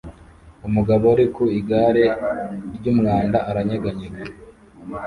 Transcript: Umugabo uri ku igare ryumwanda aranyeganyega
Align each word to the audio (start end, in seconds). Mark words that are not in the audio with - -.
Umugabo 0.67 1.03
uri 1.15 1.25
ku 1.35 1.43
igare 1.59 2.05
ryumwanda 2.75 3.37
aranyeganyega 3.49 4.21